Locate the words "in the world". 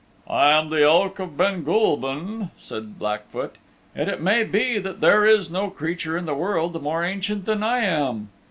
6.17-6.81